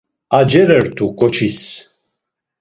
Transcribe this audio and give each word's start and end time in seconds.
Acerert̆u 0.37 1.05
ǩoçis. 1.19 1.59